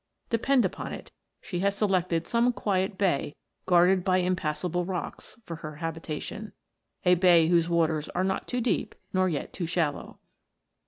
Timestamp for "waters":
7.69-8.09